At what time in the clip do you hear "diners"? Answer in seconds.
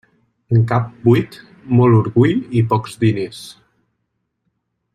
3.05-3.43